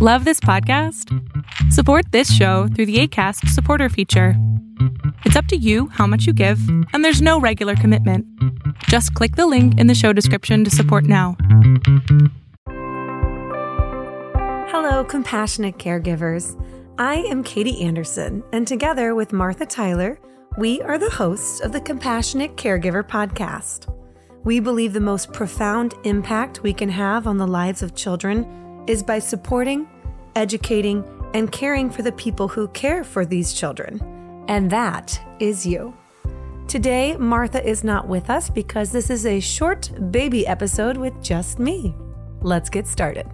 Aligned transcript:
Love 0.00 0.24
this 0.24 0.38
podcast? 0.38 1.12
Support 1.72 2.12
this 2.12 2.32
show 2.32 2.68
through 2.68 2.86
the 2.86 3.00
ACAST 3.00 3.48
supporter 3.48 3.88
feature. 3.88 4.34
It's 5.24 5.34
up 5.34 5.46
to 5.46 5.56
you 5.56 5.88
how 5.88 6.06
much 6.06 6.24
you 6.24 6.32
give, 6.32 6.60
and 6.92 7.04
there's 7.04 7.20
no 7.20 7.40
regular 7.40 7.74
commitment. 7.74 8.24
Just 8.84 9.12
click 9.14 9.34
the 9.34 9.48
link 9.48 9.76
in 9.76 9.88
the 9.88 9.96
show 9.96 10.12
description 10.12 10.62
to 10.62 10.70
support 10.70 11.02
now. 11.02 11.36
Hello, 14.70 15.02
compassionate 15.02 15.78
caregivers. 15.78 16.54
I 16.96 17.16
am 17.16 17.42
Katie 17.42 17.82
Anderson, 17.82 18.44
and 18.52 18.68
together 18.68 19.16
with 19.16 19.32
Martha 19.32 19.66
Tyler, 19.66 20.20
we 20.58 20.80
are 20.82 20.98
the 20.98 21.10
hosts 21.10 21.58
of 21.58 21.72
the 21.72 21.80
Compassionate 21.80 22.54
Caregiver 22.54 23.02
Podcast. 23.02 23.92
We 24.44 24.60
believe 24.60 24.92
the 24.92 25.00
most 25.00 25.32
profound 25.32 25.94
impact 26.04 26.62
we 26.62 26.72
can 26.72 26.90
have 26.90 27.26
on 27.26 27.38
the 27.38 27.48
lives 27.48 27.82
of 27.82 27.96
children 27.96 28.67
is 28.88 29.02
by 29.02 29.18
supporting, 29.18 29.86
educating, 30.34 31.04
and 31.34 31.52
caring 31.52 31.90
for 31.90 32.02
the 32.02 32.12
people 32.12 32.48
who 32.48 32.66
care 32.68 33.04
for 33.04 33.26
these 33.26 33.52
children. 33.52 34.00
And 34.48 34.70
that 34.70 35.20
is 35.38 35.66
you. 35.66 35.94
Today, 36.66 37.16
Martha 37.16 37.66
is 37.66 37.84
not 37.84 38.08
with 38.08 38.30
us 38.30 38.48
because 38.50 38.90
this 38.90 39.10
is 39.10 39.26
a 39.26 39.40
short 39.40 39.90
baby 40.10 40.46
episode 40.46 40.96
with 40.96 41.22
just 41.22 41.58
me. 41.58 41.94
Let's 42.40 42.70
get 42.70 42.86
started. 42.86 43.26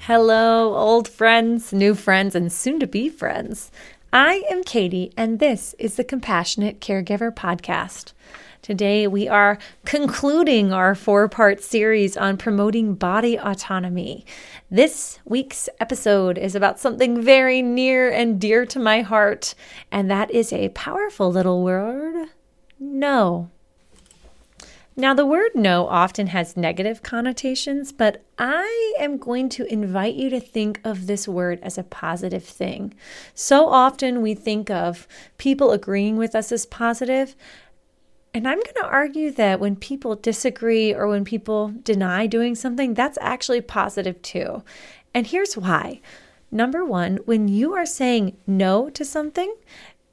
Hello, 0.00 0.74
old 0.74 1.06
friends, 1.06 1.72
new 1.72 1.94
friends, 1.94 2.34
and 2.34 2.50
soon 2.50 2.80
to 2.80 2.86
be 2.86 3.08
friends. 3.08 3.70
I 4.12 4.42
am 4.50 4.64
Katie, 4.64 5.12
and 5.18 5.38
this 5.38 5.74
is 5.78 5.96
the 5.96 6.04
Compassionate 6.04 6.80
Caregiver 6.80 7.30
Podcast. 7.30 8.12
Today, 8.62 9.06
we 9.06 9.28
are 9.28 9.58
concluding 9.84 10.72
our 10.72 10.94
four 10.94 11.28
part 11.28 11.62
series 11.62 12.16
on 12.16 12.38
promoting 12.38 12.94
body 12.94 13.38
autonomy. 13.38 14.24
This 14.70 15.18
week's 15.26 15.68
episode 15.78 16.38
is 16.38 16.54
about 16.54 16.80
something 16.80 17.20
very 17.20 17.60
near 17.60 18.10
and 18.10 18.40
dear 18.40 18.64
to 18.66 18.78
my 18.78 19.02
heart, 19.02 19.54
and 19.92 20.10
that 20.10 20.30
is 20.30 20.52
a 20.52 20.70
powerful 20.70 21.30
little 21.30 21.62
word 21.62 22.28
no. 22.80 23.50
Now, 25.00 25.14
the 25.14 25.24
word 25.24 25.52
no 25.54 25.86
often 25.86 26.26
has 26.26 26.56
negative 26.56 27.04
connotations, 27.04 27.92
but 27.92 28.24
I 28.36 28.96
am 28.98 29.16
going 29.16 29.48
to 29.50 29.72
invite 29.72 30.16
you 30.16 30.28
to 30.30 30.40
think 30.40 30.80
of 30.82 31.06
this 31.06 31.28
word 31.28 31.60
as 31.62 31.78
a 31.78 31.84
positive 31.84 32.42
thing. 32.42 32.94
So 33.32 33.68
often 33.68 34.22
we 34.22 34.34
think 34.34 34.70
of 34.70 35.06
people 35.36 35.70
agreeing 35.70 36.16
with 36.16 36.34
us 36.34 36.50
as 36.50 36.66
positive, 36.66 37.36
and 38.34 38.48
I'm 38.48 38.58
going 38.58 38.74
to 38.74 38.86
argue 38.86 39.30
that 39.30 39.60
when 39.60 39.76
people 39.76 40.16
disagree 40.16 40.92
or 40.92 41.06
when 41.06 41.24
people 41.24 41.72
deny 41.84 42.26
doing 42.26 42.56
something, 42.56 42.94
that's 42.94 43.18
actually 43.20 43.60
positive 43.60 44.20
too. 44.20 44.64
And 45.14 45.28
here's 45.28 45.56
why. 45.56 46.00
Number 46.50 46.84
one, 46.84 47.18
when 47.18 47.46
you 47.46 47.72
are 47.72 47.86
saying 47.86 48.36
no 48.48 48.90
to 48.90 49.04
something, 49.04 49.54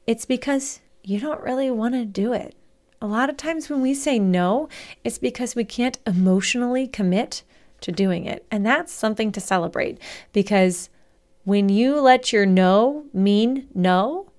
it's 0.05 0.27
because 0.27 0.81
you 1.01 1.19
don't 1.19 1.41
really 1.41 1.71
want 1.71 1.95
to 1.95 2.05
do 2.05 2.33
it. 2.33 2.55
A 3.01 3.07
lot 3.07 3.29
of 3.29 3.37
times 3.37 3.69
when 3.69 3.81
we 3.81 3.93
say 3.93 4.19
no, 4.19 4.69
it's 5.03 5.17
because 5.17 5.55
we 5.55 5.65
can't 5.65 5.99
emotionally 6.07 6.87
commit 6.87 7.43
to 7.81 7.91
doing 7.91 8.25
it. 8.25 8.45
And 8.49 8.65
that's 8.65 8.91
something 8.91 9.31
to 9.33 9.41
celebrate 9.41 9.99
because 10.33 10.89
when 11.43 11.69
you 11.69 11.99
let 11.99 12.33
your 12.33 12.45
no 12.45 13.05
mean 13.13 13.67
no, 13.75 14.31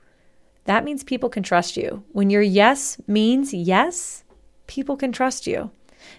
that 0.65 0.85
means 0.85 1.05
people 1.05 1.29
can 1.29 1.43
trust 1.43 1.77
you. 1.77 2.03
When 2.13 2.31
your 2.31 2.43
yes 2.43 3.01
means 3.07 3.55
yes, 3.55 4.25
people 4.67 4.97
can 4.97 5.13
trust 5.13 5.47
you. 5.47 5.71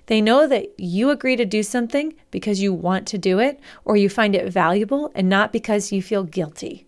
They 0.07 0.21
know 0.21 0.47
that 0.47 0.67
you 0.77 1.09
agree 1.09 1.35
to 1.35 1.45
do 1.45 1.63
something 1.63 2.13
because 2.31 2.61
you 2.61 2.73
want 2.73 3.07
to 3.07 3.17
do 3.17 3.39
it 3.39 3.59
or 3.83 3.97
you 3.97 4.09
find 4.09 4.35
it 4.35 4.51
valuable 4.51 5.11
and 5.15 5.29
not 5.29 5.51
because 5.51 5.91
you 5.91 6.01
feel 6.01 6.23
guilty. 6.23 6.86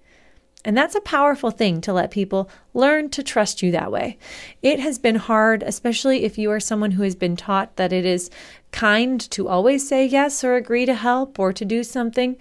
And 0.65 0.77
that's 0.77 0.95
a 0.95 1.01
powerful 1.01 1.51
thing 1.51 1.79
to 1.81 1.93
let 1.93 2.11
people 2.11 2.49
learn 2.73 3.09
to 3.11 3.23
trust 3.23 3.63
you 3.63 3.71
that 3.71 3.93
way. 3.93 4.17
It 4.61 4.79
has 4.81 4.99
been 4.99 5.15
hard, 5.15 5.63
especially 5.63 6.25
if 6.25 6.37
you 6.37 6.51
are 6.51 6.59
someone 6.59 6.91
who 6.91 7.03
has 7.03 7.15
been 7.15 7.37
taught 7.37 7.77
that 7.77 7.93
it 7.93 8.05
is 8.05 8.29
kind 8.71 9.21
to 9.31 9.47
always 9.47 9.87
say 9.87 10.05
yes 10.05 10.43
or 10.43 10.55
agree 10.55 10.85
to 10.85 10.93
help 10.93 11.39
or 11.39 11.53
to 11.53 11.63
do 11.63 11.81
something. 11.81 12.35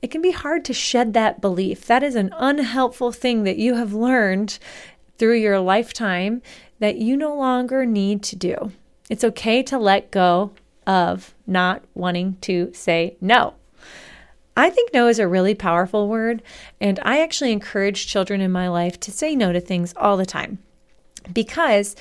It 0.00 0.12
can 0.12 0.22
be 0.22 0.30
hard 0.30 0.64
to 0.66 0.72
shed 0.72 1.14
that 1.14 1.40
belief. 1.40 1.86
That 1.86 2.04
is 2.04 2.14
an 2.14 2.32
unhelpful 2.36 3.10
thing 3.10 3.42
that 3.42 3.58
you 3.58 3.74
have 3.74 3.92
learned 3.92 4.58
through 5.18 5.38
your 5.38 5.58
lifetime 5.58 6.42
that 6.78 6.96
you 6.96 7.16
no 7.16 7.34
longer 7.34 7.84
need 7.84 8.22
to 8.24 8.36
do. 8.36 8.70
It's 9.10 9.24
okay 9.24 9.62
to 9.64 9.78
let 9.78 10.12
go 10.12 10.52
of 10.86 11.34
not 11.46 11.82
wanting 11.94 12.36
to 12.42 12.70
say 12.72 13.16
no. 13.20 13.54
I 14.56 14.70
think 14.70 14.94
no 14.94 15.08
is 15.08 15.18
a 15.18 15.26
really 15.26 15.54
powerful 15.54 16.08
word, 16.08 16.42
and 16.80 17.00
I 17.02 17.20
actually 17.20 17.52
encourage 17.52 18.06
children 18.06 18.40
in 18.40 18.52
my 18.52 18.68
life 18.68 19.00
to 19.00 19.10
say 19.10 19.34
no 19.34 19.52
to 19.52 19.60
things 19.60 19.92
all 19.96 20.16
the 20.16 20.26
time 20.26 20.58
because 21.32 21.96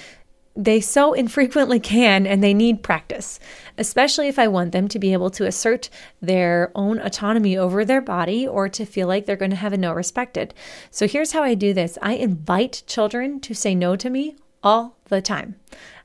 they 0.55 0.79
so 0.79 1.13
infrequently 1.13 1.79
can 1.79 2.27
and 2.27 2.43
they 2.43 2.53
need 2.53 2.83
practice, 2.83 3.39
especially 3.77 4.27
if 4.27 4.37
I 4.37 4.47
want 4.47 4.71
them 4.71 4.87
to 4.89 4.99
be 4.99 5.13
able 5.13 5.31
to 5.31 5.47
assert 5.47 5.89
their 6.21 6.71
own 6.75 6.99
autonomy 6.99 7.57
over 7.57 7.83
their 7.83 8.01
body 8.01 8.47
or 8.47 8.69
to 8.69 8.85
feel 8.85 9.07
like 9.07 9.25
they're 9.25 9.35
going 9.35 9.51
to 9.51 9.57
have 9.57 9.73
a 9.73 9.77
no 9.77 9.91
respected. 9.91 10.53
So 10.91 11.07
here's 11.07 11.31
how 11.31 11.41
I 11.41 11.55
do 11.55 11.73
this 11.73 11.97
I 12.01 12.13
invite 12.13 12.83
children 12.85 13.39
to 13.41 13.55
say 13.55 13.73
no 13.73 13.95
to 13.95 14.09
me 14.09 14.35
all 14.61 14.97
the 15.09 15.21
time. 15.21 15.55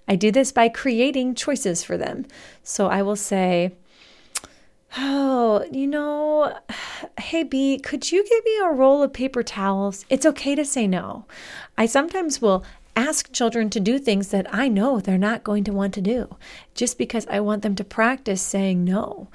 I 0.09 0.17
do 0.17 0.31
this 0.31 0.53
by 0.53 0.71
creating 0.71 1.35
choices 1.35 1.85
for 1.85 1.99
them. 1.99 2.25
So 2.63 2.89
I 2.89 3.03
will 3.03 3.17
say, 3.17 3.75
Oh, 4.97 5.65
you 5.71 5.87
know, 5.87 6.59
hey 7.21 7.43
B, 7.43 7.79
could 7.79 8.11
you 8.11 8.27
give 8.27 8.45
me 8.45 8.59
a 8.63 8.73
roll 8.73 9.03
of 9.03 9.13
paper 9.13 9.43
towels? 9.43 10.05
It's 10.09 10.27
okay 10.27 10.55
to 10.55 10.65
say 10.65 10.87
no. 10.87 11.27
I 11.77 11.87
sometimes 11.87 12.41
will 12.41 12.65
ask 12.97 13.31
children 13.33 13.71
to 13.71 13.81
do 13.81 13.99
things 13.99 14.29
that 14.29 14.53
I 14.53 14.69
know 14.69 14.99
they're 14.99 15.19
not 15.19 15.45
going 15.45 15.63
to 15.65 15.73
want 15.73 15.95
to 15.95 16.01
do 16.01 16.37
just 16.75 16.99
because 16.99 17.27
I 17.29 17.41
want 17.41 17.63
them 17.63 17.75
to 17.77 17.85
practice 17.85 18.43
saying 18.43 18.85
no. 18.85 19.29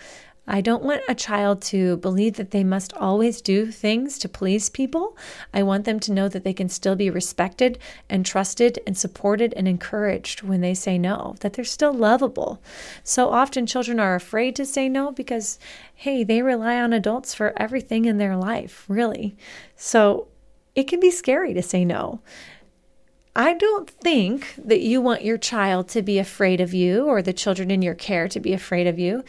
I 0.46 0.60
don't 0.60 0.84
want 0.84 1.02
a 1.08 1.16
child 1.16 1.62
to 1.64 1.96
believe 1.98 2.36
that 2.36 2.52
they 2.52 2.66
must 2.66 2.92
always 2.94 3.42
do 3.42 3.72
things 3.72 4.18
to 4.20 4.28
please 4.28 4.70
people. 4.70 5.18
I 5.54 5.64
want 5.64 5.86
them 5.86 6.02
to 6.02 6.12
know 6.12 6.28
that 6.28 6.44
they 6.44 6.52
can 6.52 6.68
still 6.68 6.98
be 6.98 7.10
respected 7.10 7.80
and 8.10 8.26
trusted 8.26 8.80
and 8.86 8.98
supported 8.98 9.54
and 9.56 9.70
encouraged 9.70 10.44
when 10.44 10.60
they 10.60 10.74
say 10.74 10.98
no, 10.98 11.36
that 11.40 11.54
they're 11.54 11.64
still 11.64 11.94
lovable. 11.94 12.62
So 13.04 13.30
often 13.30 13.66
children 13.66 14.02
are 14.02 14.16
afraid 14.16 14.54
to 14.58 14.66
say 14.66 14.90
no 14.90 15.14
because, 15.14 15.60
hey, 15.96 16.26
they 16.26 16.42
rely 16.42 16.82
on 16.82 16.92
adults 16.92 17.34
for 17.34 17.54
everything 17.56 18.04
in 18.04 18.18
their 18.18 18.36
life, 18.36 18.84
really. 18.90 19.38
So 19.78 20.28
it 20.76 20.90
can 20.90 21.00
be 21.00 21.12
scary 21.12 21.54
to 21.54 21.62
say 21.62 21.86
no. 21.86 22.20
I 23.34 23.54
don't 23.54 23.90
think 23.90 24.56
that 24.58 24.82
you 24.82 25.00
want 25.00 25.24
your 25.24 25.38
child 25.38 25.88
to 25.90 26.02
be 26.02 26.20
afraid 26.20 26.60
of 26.60 26.74
you 26.74 27.06
or 27.06 27.22
the 27.22 27.34
children 27.34 27.72
in 27.72 27.82
your 27.82 27.96
care 27.96 28.28
to 28.28 28.40
be 28.42 28.52
afraid 28.52 28.88
of 28.88 29.00
you 29.00 29.24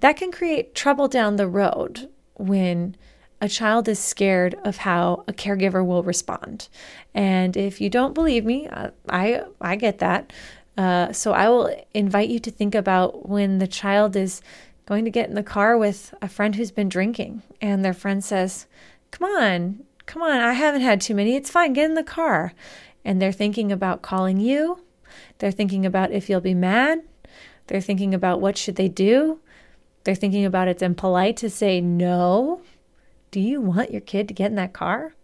that 0.00 0.16
can 0.16 0.30
create 0.30 0.74
trouble 0.74 1.08
down 1.08 1.36
the 1.36 1.48
road 1.48 2.08
when 2.34 2.96
a 3.40 3.48
child 3.48 3.88
is 3.88 3.98
scared 3.98 4.54
of 4.64 4.78
how 4.78 5.24
a 5.28 5.32
caregiver 5.32 5.84
will 5.84 6.02
respond. 6.02 6.68
And 7.14 7.56
if 7.56 7.80
you 7.80 7.90
don't 7.90 8.14
believe 8.14 8.44
me, 8.44 8.66
uh, 8.68 8.90
I 9.08 9.42
I 9.60 9.76
get 9.76 9.98
that. 9.98 10.32
Uh, 10.76 11.12
so 11.12 11.32
I 11.32 11.48
will 11.48 11.74
invite 11.92 12.30
you 12.30 12.38
to 12.40 12.50
think 12.50 12.74
about 12.74 13.28
when 13.28 13.58
the 13.58 13.66
child 13.66 14.16
is 14.16 14.40
going 14.86 15.04
to 15.04 15.10
get 15.10 15.28
in 15.28 15.34
the 15.34 15.42
car 15.42 15.78
with 15.78 16.14
a 16.20 16.28
friend 16.28 16.56
who's 16.56 16.70
been 16.70 16.88
drinking, 16.88 17.42
and 17.60 17.84
their 17.84 17.94
friend 17.94 18.24
says, 18.24 18.66
"Come 19.10 19.28
on, 19.30 19.84
come 20.06 20.22
on, 20.22 20.40
I 20.40 20.54
haven't 20.54 20.80
had 20.82 21.00
too 21.00 21.14
many. 21.14 21.36
It's 21.36 21.50
fine. 21.50 21.74
Get 21.74 21.90
in 21.90 21.94
the 21.94 22.02
car." 22.02 22.52
And 23.04 23.20
they're 23.20 23.32
thinking 23.32 23.70
about 23.70 24.02
calling 24.02 24.40
you. 24.40 24.80
They're 25.38 25.50
thinking 25.50 25.84
about 25.84 26.12
if 26.12 26.28
you'll 26.30 26.40
be 26.40 26.54
mad. 26.54 27.02
They're 27.66 27.80
thinking 27.80 28.14
about 28.14 28.40
what 28.40 28.56
should 28.56 28.76
they 28.76 28.88
do. 28.88 29.40
They're 30.04 30.14
thinking 30.14 30.44
about 30.44 30.68
it's 30.68 30.82
impolite 30.82 31.36
to 31.38 31.50
say 31.50 31.80
no. 31.80 32.60
Do 33.30 33.40
you 33.40 33.60
want 33.60 33.90
your 33.90 34.00
kid 34.00 34.28
to 34.28 34.34
get 34.34 34.50
in 34.50 34.56
that 34.56 34.72
car? 34.72 35.14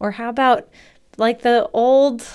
Or 0.00 0.12
how 0.12 0.30
about 0.30 0.68
like 1.16 1.42
the 1.42 1.68
old, 1.72 2.26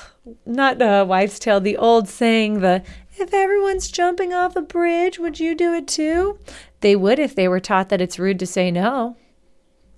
not 0.46 0.82
a 0.82 1.04
wives' 1.04 1.40
tale, 1.40 1.60
the 1.60 1.78
old 1.78 2.08
saying, 2.08 2.62
the 2.62 2.84
if 3.18 3.34
everyone's 3.34 3.92
jumping 3.92 4.34
off 4.34 4.56
a 4.56 4.62
bridge, 4.62 5.20
would 5.20 5.40
you 5.40 5.54
do 5.54 5.74
it 5.74 5.88
too? 5.88 6.40
They 6.80 6.96
would 6.96 7.20
if 7.20 7.36
they 7.36 7.48
were 7.48 7.60
taught 7.60 7.90
that 7.90 8.02
it's 8.02 8.18
rude 8.18 8.40
to 8.40 8.48
say 8.48 8.72
no. 8.72 9.18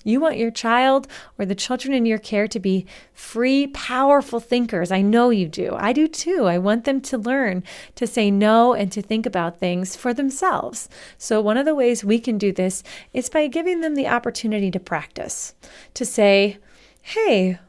You 0.03 0.19
want 0.19 0.37
your 0.37 0.51
child 0.51 1.07
or 1.39 1.45
the 1.45 1.55
children 1.55 1.93
in 1.93 2.05
your 2.05 2.17
care 2.17 2.47
to 2.47 2.59
be 2.59 2.85
free, 3.13 3.67
powerful 3.67 4.39
thinkers. 4.39 4.91
I 4.91 5.01
know 5.01 5.29
you 5.29 5.47
do. 5.47 5.75
I 5.77 5.93
do 5.93 6.07
too. 6.07 6.45
I 6.45 6.57
want 6.57 6.85
them 6.85 7.01
to 7.01 7.17
learn 7.17 7.63
to 7.95 8.05
say 8.05 8.29
no 8.29 8.73
and 8.73 8.91
to 8.91 9.01
think 9.01 9.25
about 9.25 9.59
things 9.59 9.95
for 9.95 10.13
themselves. 10.13 10.89
So, 11.17 11.41
one 11.41 11.57
of 11.57 11.65
the 11.65 11.75
ways 11.75 12.03
we 12.03 12.19
can 12.19 12.37
do 12.37 12.51
this 12.51 12.83
is 13.13 13.29
by 13.29 13.47
giving 13.47 13.81
them 13.81 13.95
the 13.95 14.07
opportunity 14.07 14.69
to 14.71 14.79
practice, 14.79 15.55
to 15.93 16.05
say, 16.05 16.57
hey, 17.01 17.59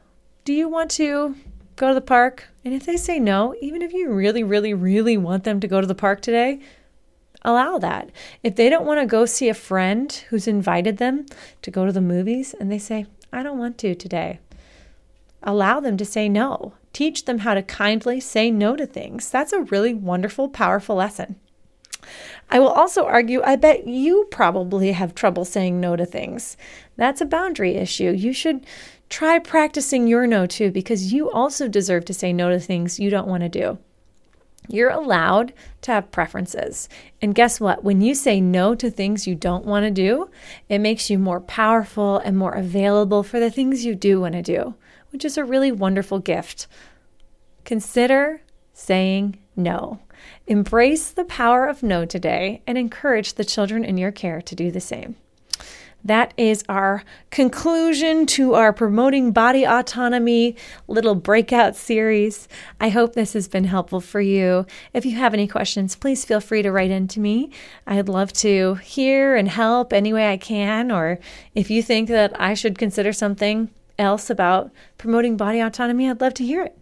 do 0.43 0.53
you 0.53 0.69
want 0.69 0.91
to 0.91 1.35
go 1.75 1.89
to 1.89 1.93
the 1.93 2.01
park? 2.01 2.45
And 2.63 2.73
if 2.73 2.85
they 2.85 2.97
say 2.97 3.19
no, 3.19 3.55
even 3.61 3.81
if 3.81 3.93
you 3.93 4.11
really, 4.11 4.43
really, 4.43 4.73
really 4.73 5.17
want 5.17 5.43
them 5.43 5.59
to 5.59 5.67
go 5.67 5.81
to 5.81 5.87
the 5.87 5.95
park 5.95 6.21
today, 6.21 6.61
allow 7.45 7.77
that. 7.77 8.09
If 8.43 8.55
they 8.55 8.69
don't 8.69 8.85
want 8.85 8.99
to 8.99 9.05
go 9.05 9.25
see 9.25 9.47
a 9.47 9.53
friend 9.53 10.11
who's 10.29 10.47
invited 10.47 10.97
them 10.97 11.25
to 11.61 11.71
go 11.71 11.85
to 11.85 11.91
the 11.91 12.01
movies 12.01 12.53
and 12.59 12.71
they 12.71 12.79
say, 12.79 13.05
I 13.31 13.43
don't 13.43 13.59
want 13.59 13.77
to 13.79 13.95
today, 13.95 14.39
allow 15.43 15.79
them 15.79 15.95
to 15.97 16.05
say 16.05 16.27
no. 16.27 16.73
Teach 16.91 17.25
them 17.25 17.39
how 17.39 17.53
to 17.53 17.61
kindly 17.61 18.19
say 18.19 18.49
no 18.51 18.75
to 18.75 18.85
things. 18.85 19.29
That's 19.29 19.53
a 19.53 19.61
really 19.61 19.93
wonderful, 19.93 20.49
powerful 20.49 20.95
lesson. 20.95 21.35
I 22.49 22.59
will 22.59 22.69
also 22.69 23.05
argue, 23.05 23.41
I 23.43 23.55
bet 23.55 23.87
you 23.87 24.27
probably 24.29 24.91
have 24.91 25.15
trouble 25.15 25.45
saying 25.45 25.79
no 25.79 25.95
to 25.95 26.05
things. 26.05 26.55
That's 26.95 27.21
a 27.21 27.25
boundary 27.25 27.75
issue. 27.75 28.11
You 28.11 28.31
should 28.33 28.65
try 29.09 29.39
practicing 29.39 30.07
your 30.07 30.27
no 30.27 30.45
too, 30.45 30.71
because 30.71 31.11
you 31.11 31.31
also 31.31 31.67
deserve 31.67 32.05
to 32.05 32.13
say 32.13 32.31
no 32.31 32.49
to 32.49 32.59
things 32.59 32.99
you 32.99 33.09
don't 33.09 33.27
want 33.27 33.43
to 33.43 33.49
do. 33.49 33.77
You're 34.67 34.89
allowed 34.89 35.53
to 35.81 35.91
have 35.91 36.11
preferences. 36.11 36.89
And 37.21 37.35
guess 37.35 37.59
what? 37.59 37.83
When 37.83 38.01
you 38.01 38.15
say 38.15 38.41
no 38.41 38.75
to 38.75 38.89
things 38.89 39.27
you 39.27 39.35
don't 39.35 39.65
want 39.65 39.85
to 39.85 39.91
do, 39.91 40.29
it 40.69 40.79
makes 40.79 41.09
you 41.09 41.19
more 41.19 41.39
powerful 41.39 42.17
and 42.19 42.37
more 42.37 42.53
available 42.53 43.23
for 43.23 43.39
the 43.39 43.51
things 43.51 43.85
you 43.85 43.95
do 43.95 44.21
want 44.21 44.33
to 44.33 44.41
do, 44.41 44.75
which 45.11 45.25
is 45.25 45.37
a 45.37 45.43
really 45.43 45.71
wonderful 45.71 46.19
gift. 46.19 46.67
Consider 47.63 48.41
saying 48.73 49.37
no. 49.55 49.99
Embrace 50.47 51.11
the 51.11 51.25
power 51.25 51.65
of 51.65 51.83
no 51.83 52.05
today 52.05 52.61
and 52.67 52.77
encourage 52.77 53.33
the 53.33 53.45
children 53.45 53.83
in 53.83 53.97
your 53.97 54.11
care 54.11 54.41
to 54.41 54.55
do 54.55 54.71
the 54.71 54.81
same. 54.81 55.15
That 56.05 56.35
is 56.37 56.63
our 56.69 57.03
conclusion 57.31 58.27
to 58.27 58.53
our 58.53 58.71
Promoting 58.71 59.31
Body 59.31 59.65
Autonomy 59.65 60.55
little 60.87 61.15
breakout 61.15 61.75
series. 61.75 62.47
I 62.79 62.89
hope 62.89 63.13
this 63.13 63.33
has 63.33 63.47
been 63.47 63.63
helpful 63.63 63.99
for 63.99 64.21
you. 64.21 64.67
If 64.93 65.03
you 65.03 65.15
have 65.15 65.33
any 65.33 65.47
questions, 65.47 65.95
please 65.95 66.23
feel 66.23 66.39
free 66.39 66.61
to 66.61 66.71
write 66.71 66.91
in 66.91 67.07
to 67.07 67.19
me. 67.19 67.49
I'd 67.87 68.07
love 68.07 68.31
to 68.33 68.75
hear 68.75 69.35
and 69.35 69.49
help 69.49 69.91
any 69.91 70.13
way 70.13 70.31
I 70.31 70.37
can, 70.37 70.91
or 70.91 71.17
if 71.55 71.71
you 71.71 71.81
think 71.81 72.07
that 72.09 72.39
I 72.39 72.53
should 72.53 72.77
consider 72.77 73.11
something 73.11 73.71
else 73.97 74.29
about 74.29 74.69
promoting 74.99 75.37
body 75.37 75.59
autonomy, 75.59 76.07
I'd 76.07 76.21
love 76.21 76.35
to 76.35 76.45
hear 76.45 76.61
it. 76.61 76.77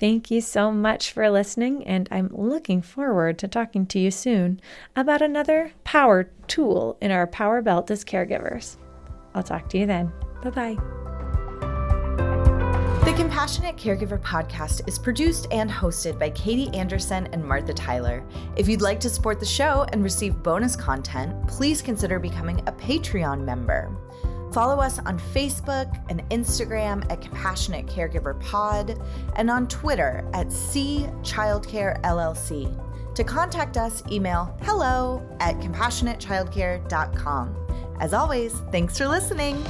Thank 0.00 0.30
you 0.30 0.40
so 0.40 0.72
much 0.72 1.12
for 1.12 1.28
listening, 1.28 1.86
and 1.86 2.08
I'm 2.10 2.30
looking 2.32 2.80
forward 2.80 3.38
to 3.38 3.46
talking 3.46 3.84
to 3.88 3.98
you 3.98 4.10
soon 4.10 4.58
about 4.96 5.20
another 5.20 5.72
power 5.84 6.30
tool 6.48 6.96
in 7.02 7.10
our 7.10 7.26
power 7.26 7.60
belt 7.60 7.90
as 7.90 8.02
caregivers. 8.02 8.78
I'll 9.34 9.42
talk 9.42 9.68
to 9.68 9.78
you 9.78 9.84
then. 9.84 10.10
Bye 10.42 10.50
bye. 10.50 10.76
The 13.04 13.12
Compassionate 13.14 13.76
Caregiver 13.76 14.22
podcast 14.22 14.88
is 14.88 14.98
produced 14.98 15.48
and 15.50 15.70
hosted 15.70 16.18
by 16.18 16.30
Katie 16.30 16.74
Anderson 16.74 17.28
and 17.34 17.44
Martha 17.44 17.74
Tyler. 17.74 18.24
If 18.56 18.68
you'd 18.68 18.80
like 18.80 19.00
to 19.00 19.10
support 19.10 19.38
the 19.38 19.44
show 19.44 19.84
and 19.92 20.02
receive 20.02 20.42
bonus 20.42 20.76
content, 20.76 21.46
please 21.46 21.82
consider 21.82 22.18
becoming 22.18 22.60
a 22.60 22.72
Patreon 22.72 23.44
member. 23.44 23.94
Follow 24.52 24.80
us 24.80 24.98
on 25.00 25.18
Facebook 25.18 26.02
and 26.08 26.28
Instagram 26.30 27.10
at 27.10 27.20
Compassionate 27.20 27.86
Caregiver 27.86 28.38
Pod 28.40 29.00
and 29.36 29.50
on 29.50 29.68
Twitter 29.68 30.28
at 30.34 30.50
C 30.50 31.06
Childcare 31.22 32.00
LLC. 32.02 32.76
To 33.14 33.24
contact 33.24 33.76
us, 33.76 34.02
email 34.10 34.56
hello 34.62 35.22
at 35.40 35.58
compassionatechildcare.com. 35.60 37.56
As 38.00 38.14
always, 38.14 38.54
thanks 38.72 38.96
for 38.96 39.06
listening. 39.06 39.62